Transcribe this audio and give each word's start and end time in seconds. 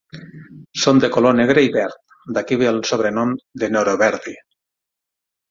Son 0.83 0.97
de 1.03 1.09
color 1.15 1.35
negre 1.39 1.63
i 1.65 1.69
verd, 1.75 1.99
d'aquí 2.39 2.57
ve 2.63 2.69
el 2.71 2.81
sobrenom 2.93 3.37
de 3.65 3.71
"neroverdi". 3.77 4.35